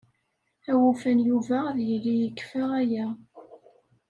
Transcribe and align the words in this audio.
Awufan 0.71 1.17
Yuba 1.27 1.57
ad 1.69 1.77
yili 1.87 2.13
yekfa 2.21 2.61
aya. 2.81 3.05